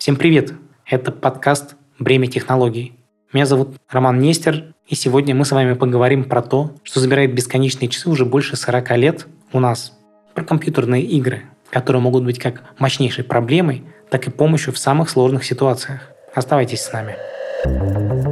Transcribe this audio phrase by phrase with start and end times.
[0.00, 0.54] Всем привет!
[0.86, 2.94] Это подкаст «Бремя технологий».
[3.34, 7.90] Меня зовут Роман Нестер, и сегодня мы с вами поговорим про то, что забирает бесконечные
[7.90, 9.92] часы уже больше 40 лет у нас.
[10.34, 15.44] Про компьютерные игры, которые могут быть как мощнейшей проблемой, так и помощью в самых сложных
[15.44, 16.10] ситуациях.
[16.34, 18.29] Оставайтесь с нами.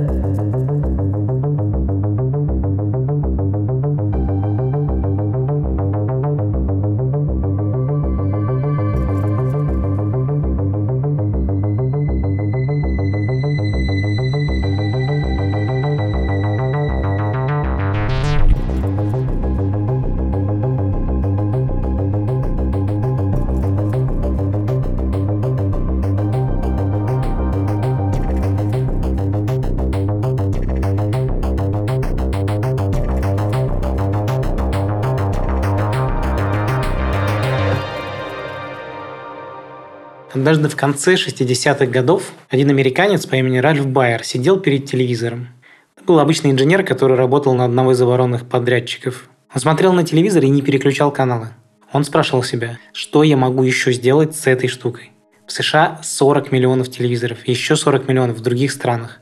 [40.49, 45.49] Однажды в конце 60-х годов один американец по имени Ральф Байер сидел перед телевизором.
[45.95, 49.29] Это был обычный инженер, который работал на одного из оборонных подрядчиков.
[49.55, 51.51] Он смотрел на телевизор и не переключал каналы.
[51.93, 55.13] Он спрашивал себя, что я могу еще сделать с этой штукой.
[55.47, 59.21] В США 40 миллионов телевизоров, еще 40 миллионов в других странах.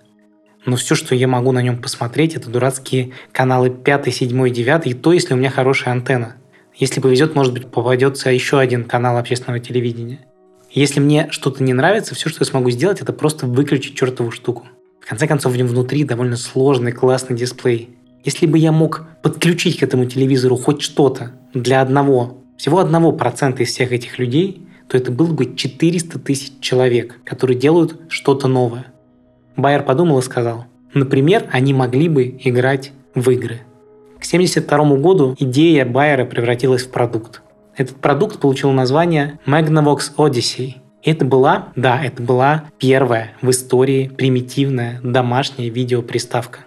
[0.65, 4.95] Но все, что я могу на нем посмотреть, это дурацкие каналы 5, 7, 9, и
[4.95, 6.37] то, если у меня хорошая антенна.
[6.77, 10.21] Если повезет, может быть, попадется еще один канал общественного телевидения.
[10.77, 14.67] Если мне что-то не нравится, все, что я смогу сделать, это просто выключить чертову штуку.
[15.01, 17.97] В конце концов, в нем внутри довольно сложный, классный дисплей.
[18.25, 23.63] Если бы я мог подключить к этому телевизору хоть что-то для одного, всего одного процента
[23.63, 28.93] из всех этих людей, то это было бы 400 тысяч человек, которые делают что-то новое.
[29.57, 33.63] Байер подумал и сказал, например, они могли бы играть в игры.
[34.19, 37.41] К 1972 году идея Байера превратилась в продукт.
[37.77, 40.77] Этот продукт получил название Magnavox Odyssey.
[41.03, 46.61] Это была, да, это была первая в истории примитивная домашняя видеоприставка.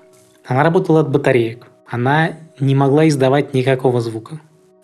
[0.45, 1.65] Она работала от батареек.
[1.87, 4.39] Она не могла издавать никакого звука.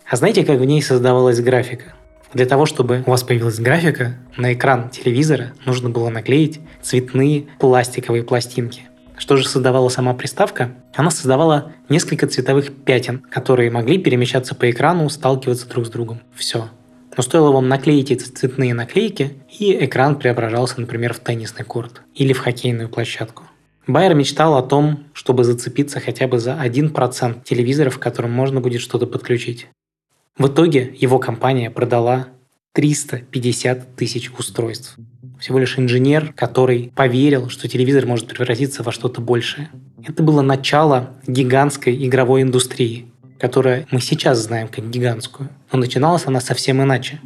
[0.08, 1.94] А знаете, как в ней создавалась графика?
[2.34, 8.24] Для того, чтобы у вас появилась графика, на экран телевизора нужно было наклеить цветные пластиковые
[8.24, 8.82] пластинки–
[9.18, 10.74] что же создавала сама приставка?
[10.94, 16.20] Она создавала несколько цветовых пятен, которые могли перемещаться по экрану, сталкиваться друг с другом.
[16.34, 16.68] Все.
[17.16, 22.34] Но стоило вам наклеить эти цветные наклейки, и экран преображался, например, в теннисный корт или
[22.34, 23.44] в хоккейную площадку.
[23.86, 28.80] Байер мечтал о том, чтобы зацепиться хотя бы за 1% телевизоров, к которым можно будет
[28.82, 29.68] что-то подключить.
[30.36, 32.28] В итоге его компания продала
[32.72, 34.98] 350 тысяч устройств
[35.38, 39.70] всего лишь инженер, который поверил, что телевизор может превратиться во что-то большее.
[40.06, 43.06] Это было начало гигантской игровой индустрии,
[43.38, 45.48] которая мы сейчас знаем как гигантскую.
[45.72, 47.20] Но начиналась она совсем иначе.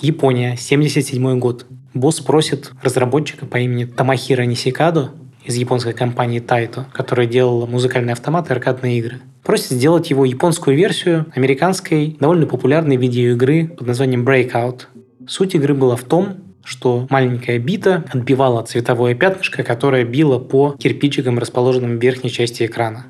[0.00, 1.66] Япония, 77 год.
[1.94, 5.12] Босс просит разработчика по имени Тамахира Нисикадо
[5.44, 9.20] из японской компании Taito, которая делала музыкальные автоматы и аркадные игры.
[9.42, 14.82] Просит сделать его японскую версию американской довольно популярной видеоигры под названием Breakout.
[15.26, 16.36] Суть игры была в том,
[16.68, 23.06] что маленькая бита отбивала цветовое пятнышко, которое било по кирпичикам, расположенным в верхней части экрана.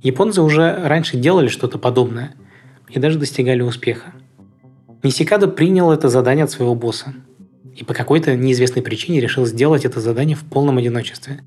[0.00, 2.34] Японцы уже раньше делали что-то подобное
[2.88, 4.12] и даже достигали успеха.
[5.02, 7.14] Нисикадо принял это задание от своего босса
[7.74, 11.40] и по какой-то неизвестной причине решил сделать это задание в полном одиночестве.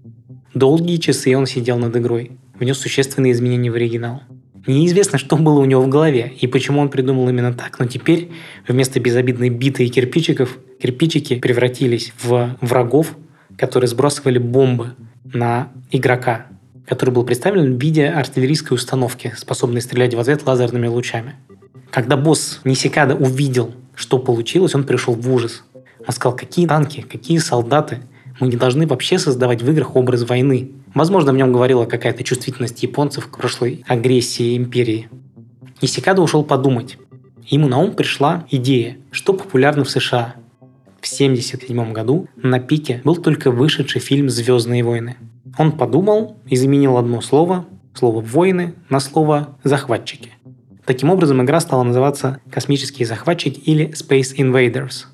[0.54, 4.22] Долгие часы он сидел над игрой, внес существенные изменения в оригинал–
[4.68, 8.32] Неизвестно, что было у него в голове и почему он придумал именно так, но теперь
[8.68, 13.16] вместо безобидной биты и кирпичиков кирпичики превратились в врагов,
[13.58, 16.48] которые сбрасывали бомбы на игрока,
[16.86, 21.36] который был представлен в виде артиллерийской установки, способной стрелять в ответ лазерными лучами.
[21.90, 25.64] Когда босс Нисикада увидел, что получилось, он пришел в ужас.
[26.08, 28.00] Он сказал, какие танки, какие солдаты,
[28.42, 30.72] мы не должны вообще создавать в играх образ войны.
[30.96, 35.10] Возможно, в нем говорила какая-то чувствительность японцев к прошлой агрессии империи.
[35.80, 36.98] Исикадо ушел подумать.
[37.46, 40.36] Ему на ум пришла идея, что популярно в США.
[41.00, 45.18] В 1977 году на пике был только вышедший фильм «Звездные войны».
[45.58, 50.32] Он подумал и заменил одно слово, слово «войны», на слово «захватчики».
[50.86, 55.06] Таким образом, игра стала называться «Космические захватчики» или «Space Invaders».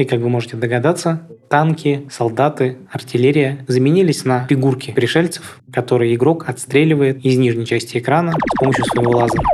[0.00, 7.22] И, как вы можете догадаться, танки, солдаты, артиллерия заменились на фигурки пришельцев, которые игрок отстреливает
[7.22, 9.44] из нижней части экрана с помощью своего лазера.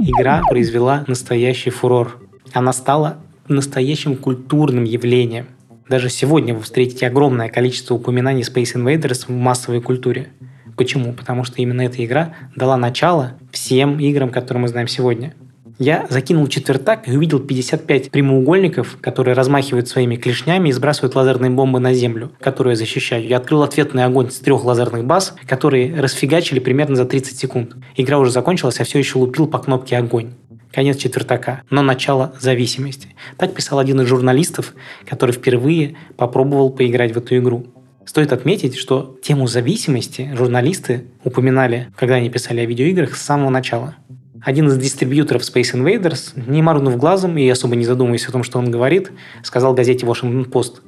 [0.00, 2.18] Игра произвела настоящий фурор.
[2.52, 5.46] Она стала настоящим культурным явлением.
[5.88, 10.30] Даже сегодня вы встретите огромное количество упоминаний Space Invaders в массовой культуре.
[10.76, 11.12] Почему?
[11.12, 15.34] Потому что именно эта игра дала начало всем играм, которые мы знаем сегодня.
[15.78, 21.78] Я закинул четвертак и увидел 55 прямоугольников, которые размахивают своими клешнями и сбрасывают лазерные бомбы
[21.78, 23.24] на землю, которую я защищаю.
[23.26, 27.76] Я открыл ответный огонь с трех лазерных баз, которые расфигачили примерно за 30 секунд.
[27.96, 30.32] Игра уже закончилась, а все еще лупил по кнопке огонь
[30.72, 33.08] конец четвертака, но начало зависимости.
[33.36, 34.74] Так писал один из журналистов,
[35.06, 37.66] который впервые попробовал поиграть в эту игру.
[38.04, 43.96] Стоит отметить, что тему зависимости журналисты упоминали, когда они писали о видеоиграх, с самого начала.
[44.42, 48.58] Один из дистрибьюторов Space Invaders, не моргнув глазом и особо не задумываясь о том, что
[48.58, 49.10] он говорит,
[49.42, 50.80] сказал газете Washington Post,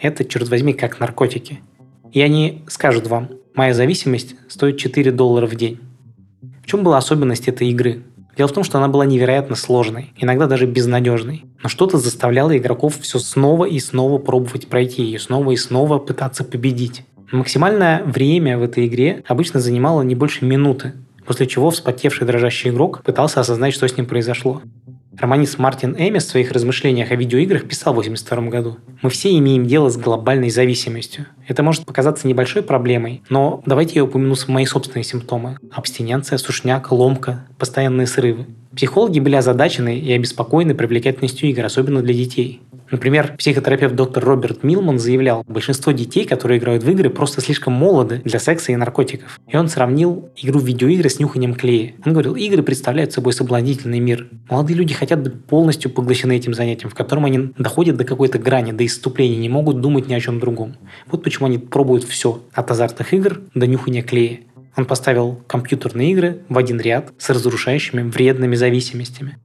[0.00, 1.60] это, черт возьми, как наркотики.
[2.12, 5.80] И они скажут вам, моя зависимость стоит 4 доллара в день.
[6.62, 8.02] В чем была особенность этой игры?
[8.36, 11.44] Дело в том, что она была невероятно сложной, иногда даже безнадежной.
[11.62, 16.44] Но что-то заставляло игроков все снова и снова пробовать пройти ее, снова и снова пытаться
[16.44, 17.04] победить.
[17.32, 20.92] Максимальное время в этой игре обычно занимало не больше минуты,
[21.28, 24.62] после чего вспотевший дрожащий игрок пытался осознать, что с ним произошло.
[25.18, 28.78] Романист Мартин Эмис в своих размышлениях о видеоиграх писал в 1982 году.
[29.02, 31.26] «Мы все имеем дело с глобальной зависимостью.
[31.46, 35.58] Это может показаться небольшой проблемой, но давайте я упомяну мои собственные симптомы.
[35.70, 38.46] Абстиненция, сушняк, ломка, постоянные срывы.
[38.74, 42.62] Психологи были озадачены и обеспокоены привлекательностью игр, особенно для детей.
[42.90, 48.22] Например, психотерапевт доктор Роберт Милман заявлял, большинство детей, которые играют в игры, просто слишком молоды
[48.24, 49.38] для секса и наркотиков.
[49.46, 51.94] И он сравнил игру в видеоигры с нюханием клея.
[52.04, 54.28] Он говорил, игры представляют собой соблазнительный мир.
[54.48, 58.72] Молодые люди хотят быть полностью поглощены этим занятием, в котором они доходят до какой-то грани,
[58.72, 60.76] до исступления, не могут думать ни о чем другом.
[61.10, 64.40] Вот почему они пробуют все, от азартных игр до нюхания клея.
[64.76, 69.36] Он поставил компьютерные игры в один ряд с разрушающими вредными зависимостями.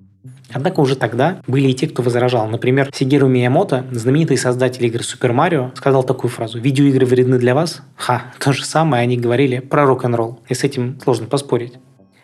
[0.53, 2.47] Однако уже тогда были и те, кто возражал.
[2.47, 7.81] Например, Сигеру Миямото, знаменитый создатель игр Супер Марио, сказал такую фразу «Видеоигры вредны для вас?»
[7.95, 10.39] Ха, то же самое они говорили про рок-н-ролл.
[10.47, 11.73] И с этим сложно поспорить.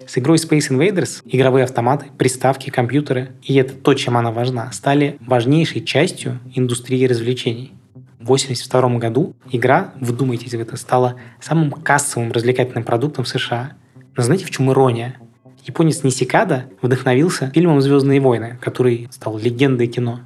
[0.10, 5.18] С игрой Space Invaders игровые автоматы, приставки, компьютеры, и это то, чем она важна, стали
[5.20, 7.74] важнейшей частью индустрии развлечений.
[8.20, 13.74] В 1982 году игра, вдумайтесь в это, стала самым кассовым развлекательным продуктом в США.
[14.18, 15.16] Но знаете, в чем ирония?
[15.70, 20.22] Японец Нисикада вдохновился фильмом «Звездные войны», который стал легендой кино.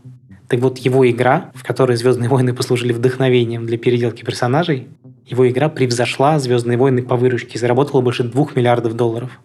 [0.48, 4.88] Так вот, его игра, в которой «Звездные войны» послужили вдохновением для переделки персонажей,
[5.26, 9.42] его игра превзошла «Звездные войны» по выручке и заработала больше 2 миллиардов долларов.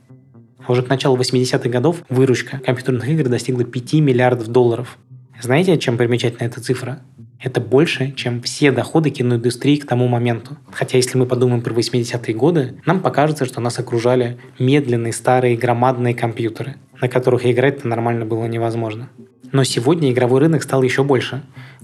[0.65, 4.99] А уже к началу 80-х годов выручка компьютерных игр достигла 5 миллиардов долларов.
[5.43, 7.01] Знаете, чем примечательна эта цифра?
[7.41, 10.57] Это больше, чем все доходы киноиндустрии к тому моменту.
[10.73, 16.15] Хотя если мы подумаем про 80-е годы, нам покажется, что нас окружали медленные, старые, громадные
[16.15, 19.09] компьютеры, на которых играть-то нормально было невозможно.
[19.53, 21.43] Но сегодня игровой рынок стал еще больше.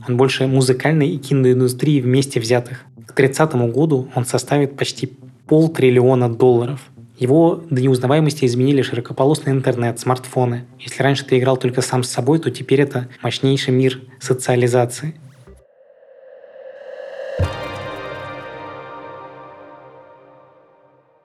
[0.08, 2.84] Он больше музыкальной и киноиндустрии вместе взятых.
[3.06, 5.16] К 30 году он составит почти
[5.46, 6.80] полтриллиона долларов.
[7.16, 10.64] Его до неузнаваемости изменили широкополосный интернет, смартфоны.
[10.80, 15.14] Если раньше ты играл только сам с собой, то теперь это мощнейший мир социализации.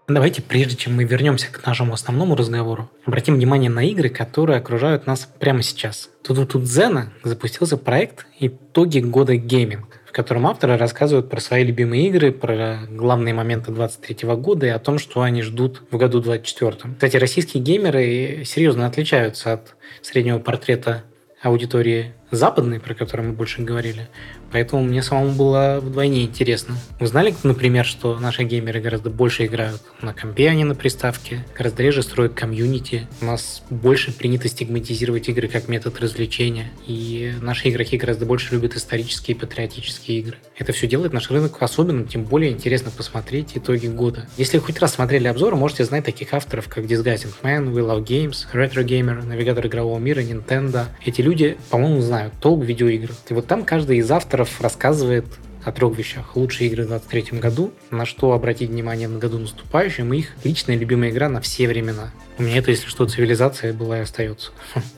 [0.10, 5.06] Давайте, прежде чем мы вернемся к нашему основному разговору, обратим внимание на игры, которые окружают
[5.06, 6.10] нас прямо сейчас.
[6.24, 12.08] Тут у Дзена запустился проект «Итоги года гейминг», в котором авторы рассказывают про свои любимые
[12.08, 16.96] игры, про главные моменты 23 года и о том, что они ждут в году 24.
[16.96, 21.04] Кстати, российские геймеры серьезно отличаются от среднего портрета
[21.44, 24.08] аудитории западной, про которую мы больше говорили.
[24.52, 26.76] Поэтому мне самому было вдвойне интересно.
[27.00, 31.46] Вы знали, например, что наши геймеры гораздо больше играют на компе, а не на приставке,
[31.56, 33.08] гораздо реже строят комьюнити.
[33.22, 38.76] У нас больше принято стигматизировать игры как метод развлечения, и наши игроки гораздо больше любят
[38.76, 40.38] исторические и патриотические игры.
[40.58, 44.28] Это все делает наш рынок особенным, тем более интересно посмотреть итоги года.
[44.38, 48.48] Если хоть раз смотрели обзоры, можете знать таких авторов, как Disguising Man, We Love Games,
[48.54, 50.86] Retro Gamer, Навигатор игрового мира, Nintendo.
[51.06, 53.16] Эти люди, по-моему, знают толк в видеоиграх.
[53.30, 55.26] И вот там каждый из авторов рассказывает
[55.64, 56.36] о трех вещах.
[56.36, 60.78] Лучшие игры в 2023 году, на что обратить внимание на году наступающем, и их личная
[60.78, 62.12] любимая игра на все времена.
[62.38, 64.52] У меня это, если что, цивилизация была и остается.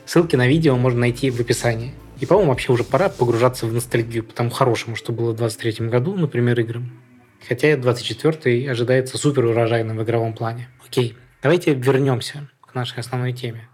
[0.06, 1.94] Ссылки на видео можно найти в описании.
[2.20, 5.88] И, по-моему, вообще уже пора погружаться в ностальгию по тому хорошему, что было в 2023
[5.88, 6.90] году, например, играм.
[7.48, 10.68] Хотя 24 ожидается супер урожайным в игровом плане.
[10.86, 13.68] Окей, давайте вернемся к нашей основной теме.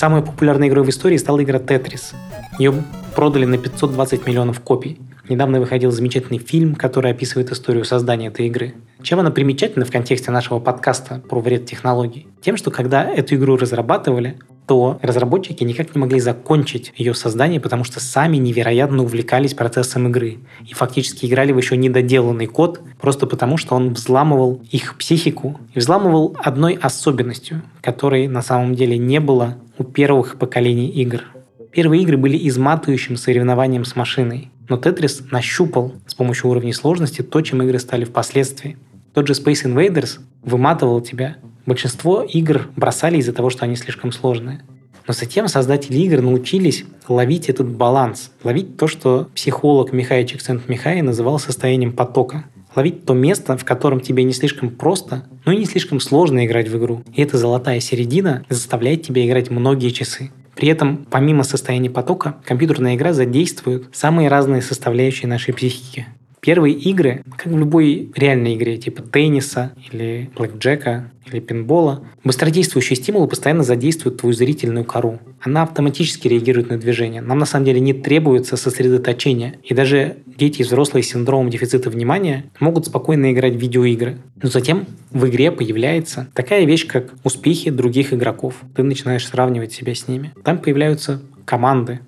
[0.00, 2.14] Самой популярной игрой в истории стала игра Tetris.
[2.58, 2.72] Ее
[3.14, 4.98] продали на 520 миллионов копий.
[5.30, 8.74] Недавно выходил замечательный фильм, который описывает историю создания этой игры.
[9.00, 12.26] Чем она примечательна в контексте нашего подкаста про вред технологий?
[12.42, 17.84] Тем, что когда эту игру разрабатывали, то разработчики никак не могли закончить ее создание, потому
[17.84, 23.56] что сами невероятно увлекались процессом игры и фактически играли в еще недоделанный код, просто потому
[23.56, 29.58] что он взламывал их психику и взламывал одной особенностью, которой на самом деле не было
[29.78, 31.22] у первых поколений игр.
[31.70, 37.42] Первые игры были изматывающим соревнованием с машиной, но Tetris нащупал с помощью уровней сложности то,
[37.42, 38.78] чем игры стали впоследствии.
[39.12, 41.36] Тот же Space Invaders выматывал тебя.
[41.66, 44.62] Большинство игр бросали из-за того, что они слишком сложные.
[45.08, 51.40] Но затем создатели игр научились ловить этот баланс, ловить то, что психолог Михай Чиксент-Михай называл
[51.40, 52.44] состоянием потока.
[52.76, 56.68] Ловить то место, в котором тебе не слишком просто, но и не слишком сложно играть
[56.68, 57.02] в игру.
[57.12, 60.30] И эта золотая середина заставляет тебя играть многие часы.
[60.60, 66.06] При этом, помимо состояния потока, компьютерная игра задействует самые разные составляющие нашей психики.
[66.40, 73.28] Первые игры, как в любой реальной игре, типа тенниса или блэкджека или пинбола, быстродействующие стимулы
[73.28, 75.18] постоянно задействуют твою зрительную кору.
[75.42, 77.20] Она автоматически реагирует на движение.
[77.20, 79.58] Нам на самом деле не требуется сосредоточение.
[79.64, 84.18] И даже дети и взрослые с синдромом дефицита внимания могут спокойно играть в видеоигры.
[84.42, 88.54] Но затем в игре появляется такая вещь, как успехи других игроков.
[88.74, 90.32] Ты начинаешь сравнивать себя с ними.
[90.42, 92.00] Там появляются команды,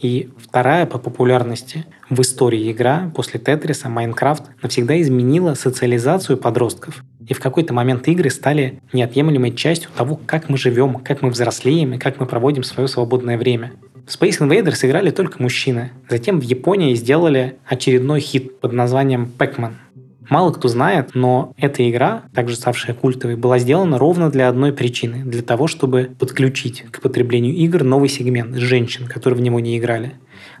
[0.00, 7.04] и вторая по популярности в истории игра после Тетриса, Майнкрафт, навсегда изменила социализацию подростков.
[7.26, 11.94] И в какой-то момент игры стали неотъемлемой частью того, как мы живем, как мы взрослеем
[11.94, 13.72] и как мы проводим свое свободное время.
[14.06, 15.92] В Space Invaders играли только мужчины.
[16.08, 19.74] Затем в Японии сделали очередной хит под названием Pac-Man–
[20.30, 25.24] Мало кто знает, но эта игра, также ставшая культовой, была сделана ровно для одной причины.
[25.24, 30.12] Для того, чтобы подключить к потреблению игр новый сегмент женщин, которые в него не играли.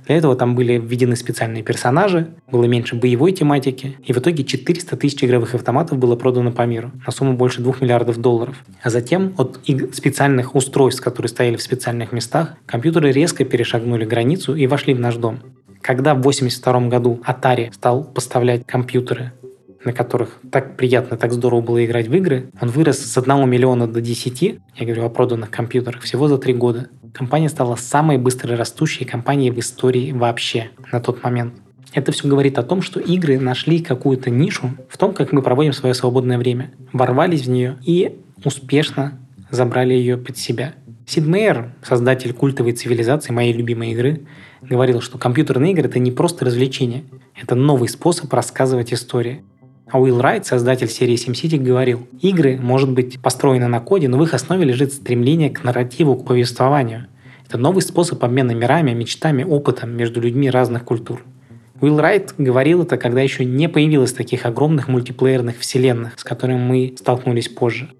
[0.06, 4.96] Для этого там были введены специальные персонажи, было меньше боевой тематики, и в итоге 400
[4.96, 8.56] тысяч игровых автоматов было продано по миру на сумму больше 2 миллиардов долларов.
[8.82, 9.60] А затем от
[9.92, 15.16] специальных устройств, которые стояли в специальных местах, компьютеры резко перешагнули границу и вошли в наш
[15.16, 15.40] дом.
[15.80, 19.32] Когда в 1982 году Atari стал поставлять компьютеры
[19.84, 23.86] на которых так приятно, так здорово было играть в игры, он вырос с 1 миллиона
[23.86, 26.88] до 10, я говорю о проданных компьютерах, всего за 3 года.
[27.12, 31.54] Компания стала самой быстро растущей компанией в истории вообще на тот момент.
[31.92, 35.72] Это все говорит о том, что игры нашли какую-то нишу в том, как мы проводим
[35.72, 39.18] свое свободное время, ворвались в нее и успешно
[39.50, 40.74] забрали ее под себя.
[41.06, 44.20] Сид Мейер, создатель культовой цивилизации, моей любимой игры,
[44.62, 47.02] говорил, что компьютерные игры— это не просто развлечение,
[47.34, 49.42] это новый способ рассказывать истории.
[49.90, 54.22] А Уилл Райт, создатель серии SimCity, говорил, игры, может быть, построены на коде, но в
[54.22, 57.06] их основе лежит стремление к нарративу, к повествованию.
[57.46, 61.24] Это новый способ обмена мирами, мечтами, опытом между людьми разных культур.
[61.80, 66.94] Уилл Райт говорил это, когда еще не появилось таких огромных мультиплеерных вселенных, с которыми мы
[66.96, 67.90] столкнулись позже.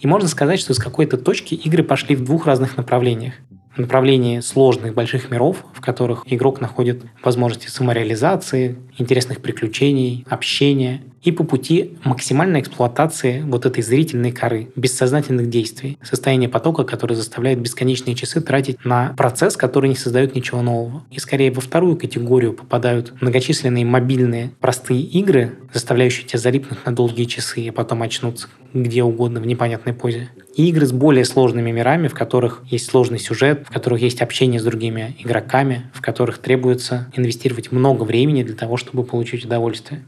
[0.00, 3.34] И можно сказать, что с какой-то точки игры пошли в двух разных направлениях
[3.78, 11.42] направлении сложных больших миров, в которых игрок находит возможности самореализации, интересных приключений, общения и по
[11.42, 18.40] пути максимальной эксплуатации вот этой зрительной коры, бессознательных действий, состояние потока, которое заставляет бесконечные часы
[18.40, 21.04] тратить на процесс, который не создает ничего нового.
[21.10, 27.24] И скорее во вторую категорию попадают многочисленные мобильные простые игры, заставляющие тебя залипнуть на долгие
[27.24, 28.48] часы и потом очнуться
[28.82, 30.30] где угодно в непонятной позе.
[30.54, 34.60] И игры с более сложными мирами, в которых есть сложный сюжет, в которых есть общение
[34.60, 40.04] с другими игроками, в которых требуется инвестировать много времени для того, чтобы получить удовольствие.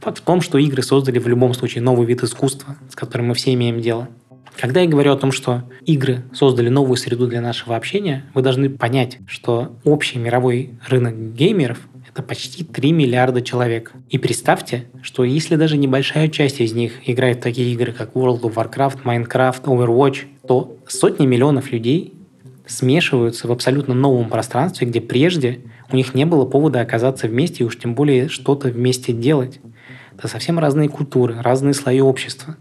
[0.00, 3.34] Факт в том, что игры создали в любом случае новый вид искусства, с которым мы
[3.34, 4.08] все имеем дело.
[4.58, 8.68] Когда я говорю о том, что игры создали новую среду для нашего общения, вы должны
[8.68, 11.78] понять, что общий мировой рынок геймеров–
[12.12, 13.92] это почти 3 миллиарда человек.
[14.10, 18.42] И представьте, что если даже небольшая часть из них играет в такие игры, как World
[18.42, 22.12] of Warcraft, Minecraft, Overwatch, то сотни миллионов людей
[22.66, 25.60] смешиваются в абсолютно новом пространстве, где прежде
[25.92, 29.60] у них не было повода оказаться вместе и уж тем более что-то вместе делать.
[30.16, 32.56] Это совсем разные культуры, разные слои общества.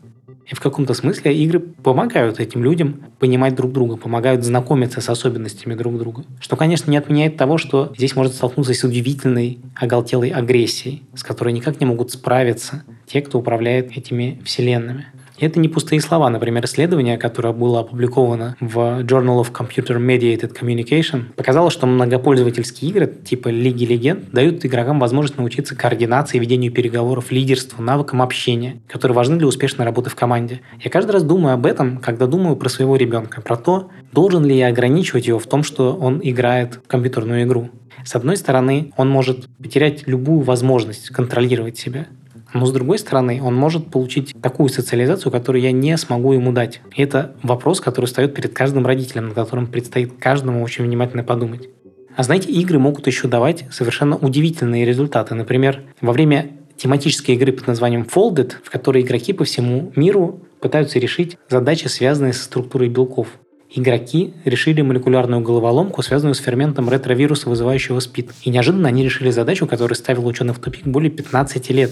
[0.51, 5.75] И в каком-то смысле игры помогают этим людям понимать друг друга, помогают знакомиться с особенностями
[5.75, 6.25] друг друга.
[6.41, 11.53] Что, конечно, не отменяет того, что здесь может столкнуться с удивительной оголтелой агрессией, с которой
[11.53, 15.05] никак не могут справиться те, кто управляет этими вселенными.
[15.41, 16.29] И это не пустые слова.
[16.29, 23.07] Например, исследование, которое было опубликовано в Journal of Computer Mediated Communication, показало, что многопользовательские игры
[23.07, 29.37] типа Лиги Легенд дают игрокам возможность научиться координации, ведению переговоров, лидерству, навыкам общения, которые важны
[29.37, 30.61] для успешной работы в команде.
[30.79, 34.55] Я каждый раз думаю об этом, когда думаю про своего ребенка, про то, должен ли
[34.55, 37.71] я ограничивать его в том, что он играет в компьютерную игру.
[38.03, 42.05] С одной стороны, он может потерять любую возможность контролировать себя,
[42.53, 46.81] Но с другой стороны, он может получить такую социализацию, которую я не смогу ему дать.
[46.95, 51.69] И это вопрос, который встает перед каждым родителем, над которым предстоит каждому очень внимательно подумать.
[52.15, 55.33] А знаете, игры могут еще давать совершенно удивительные результаты.
[55.33, 60.99] Например, во время тематической игры под названием Folded, в которой игроки по всему миру пытаются
[60.99, 63.27] решить задачи, связанные со структурой белков.
[63.73, 68.31] Игроки решили молекулярную головоломку, связанную с ферментом ретровируса, вызывающего СПИД.
[68.43, 71.91] И неожиданно они решили задачу, которая ставила ученых в тупик более 15 лет.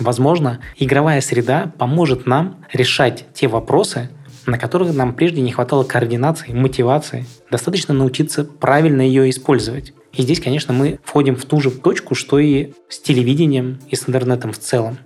[0.00, 4.08] Возможно, игровая среда поможет нам решать те вопросы,
[4.46, 7.24] на которых нам прежде не хватало координации, мотивации.
[7.50, 9.94] Достаточно научиться правильно ее использовать.
[10.12, 14.08] И здесь, конечно, мы входим в ту же точку, что и с телевидением и с
[14.08, 14.98] интернетом в целом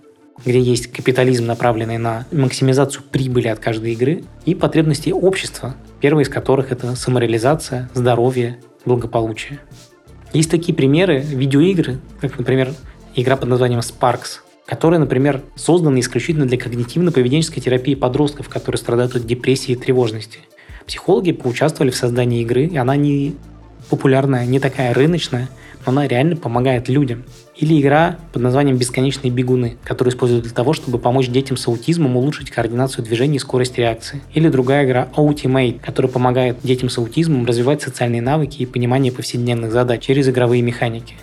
[0.44, 6.28] где есть капитализм, направленный на максимизацию прибыли от каждой игры, и потребности общества, первые из
[6.28, 9.60] которых это самореализация, здоровье, благополучие.
[10.32, 12.72] Есть такие примеры видеоигры, как, например,
[13.14, 19.24] игра под названием Sparks, которая, например, создана исключительно для когнитивно-поведенческой терапии подростков, которые страдают от
[19.26, 20.40] депрессии и тревожности.
[20.86, 23.34] Психологи поучаствовали в создании игры, и она не
[23.88, 25.48] популярная, не такая рыночная,
[25.86, 27.24] но она реально помогает людям.
[27.56, 32.18] Или игра под названием «Бесконечные бегуны», которую используют для того, чтобы помочь детям с аутизмом
[32.18, 34.20] улучшить координацию движений и скорость реакции.
[34.34, 39.72] Или другая игра Ultimate, которая помогает детям с аутизмом развивать социальные навыки и понимание повседневных
[39.72, 41.14] задач через игровые механики.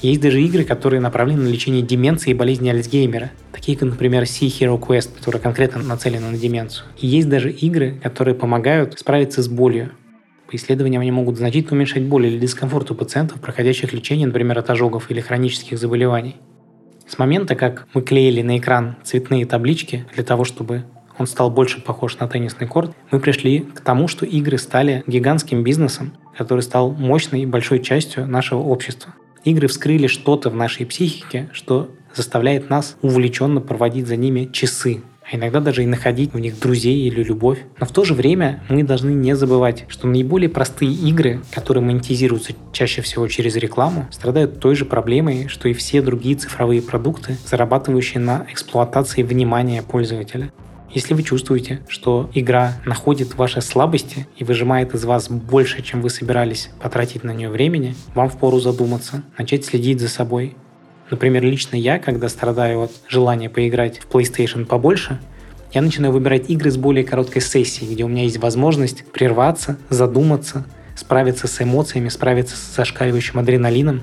[0.00, 4.46] Есть даже игры, которые направлены на лечение деменции и болезни Альцгеймера, такие как, например, Sea
[4.46, 6.86] Hero Quest, которая конкретно нацелена на деменцию.
[6.98, 9.90] И есть даже игры, которые помогают справиться с болью.
[10.48, 14.70] По исследованиям они могут значительно уменьшать боль или дискомфорт у пациентов, проходящих лечение, например, от
[14.70, 16.36] ожогов или хронических заболеваний.
[17.08, 20.84] С момента, как мы клеили на экран цветные таблички для того, чтобы
[21.18, 25.64] он стал больше похож на теннисный корт, мы пришли к тому, что игры стали гигантским
[25.64, 29.14] бизнесом, который стал мощной и большой частью нашего общества.
[29.48, 35.36] Игры вскрыли что-то в нашей психике, что заставляет нас увлеченно проводить за ними часы, а
[35.36, 37.60] иногда даже и находить в них друзей или любовь.
[37.80, 42.52] Но в то же время мы должны не забывать, что наиболее простые игры, которые монетизируются
[42.74, 48.20] чаще всего через рекламу, страдают той же проблемой, что и все другие цифровые продукты, зарабатывающие
[48.20, 50.52] на эксплуатации внимания пользователя.
[50.90, 56.08] Если вы чувствуете, что игра находит ваши слабости и выжимает из вас больше, чем вы
[56.08, 60.56] собирались потратить на нее времени, вам впору задуматься, начать следить за собой.
[61.10, 65.20] Например, лично я, когда страдаю от желания поиграть в PlayStation побольше,
[65.74, 70.64] я начинаю выбирать игры с более короткой сессией, где у меня есть возможность прерваться, задуматься,
[70.96, 74.00] справиться с эмоциями, справиться с зашкаливающим адреналином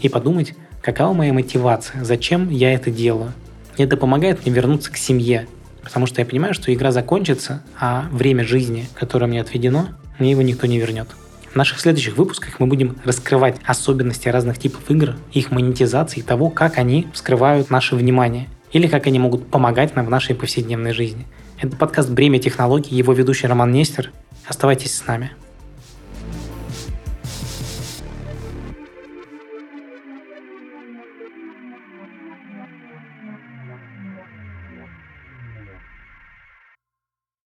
[0.00, 3.34] и подумать, какова моя мотивация, зачем я это делаю.
[3.76, 5.46] Это помогает мне вернуться к семье,
[5.82, 10.42] Потому что я понимаю, что игра закончится, а время жизни, которое мне отведено, мне его
[10.42, 11.08] никто не вернет.
[11.52, 16.48] В наших следующих выпусках мы будем раскрывать особенности разных типов игр, их монетизации и того,
[16.48, 21.26] как они вскрывают наше внимание или как они могут помогать нам в нашей повседневной жизни.
[21.60, 24.12] Это подкаст «Бремя технологий», его ведущий Роман Нестер.
[24.48, 25.32] Оставайтесь с нами.